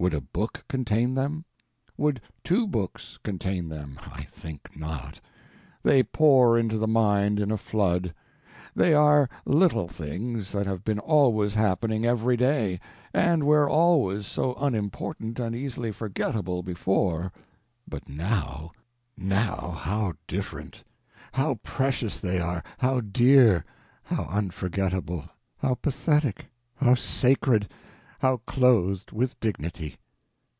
[0.00, 1.46] Would a book contain them?
[1.96, 3.98] Would two books contain them?
[4.12, 5.18] I think not.
[5.82, 8.12] They pour into the mind in a flood.
[8.76, 12.80] They are little things that have been always happening every day,
[13.14, 18.72] and were always so unimportant and easily forgettable before—but now!
[19.16, 20.84] Now, how different!
[21.32, 23.64] how precious they are, how dear,
[24.02, 26.44] how unforgettable, how pathetic,
[26.76, 27.72] how sacred,
[28.20, 29.98] how clothed with dignity!